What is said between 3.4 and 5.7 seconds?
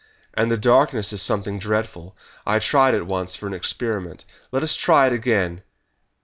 an experiment. Let us try it again!"